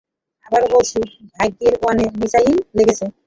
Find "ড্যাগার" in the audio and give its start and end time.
1.31-1.73